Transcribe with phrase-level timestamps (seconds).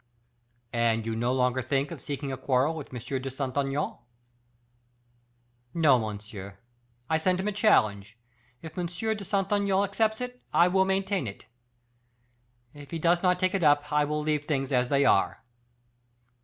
[0.73, 2.99] "And you no longer think of seeking a quarrel with M.
[3.21, 3.97] de Saint Aignan?"
[5.75, 6.57] "No, monsieur;
[7.07, 8.17] I sent him a challenge:
[8.63, 8.87] if M.
[8.87, 11.45] de Saint Aignan accepts it, I will maintain it;
[12.73, 15.43] if he does not take it up, I will leave things as they are."